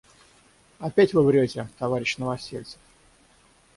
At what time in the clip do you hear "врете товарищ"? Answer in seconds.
1.21-2.17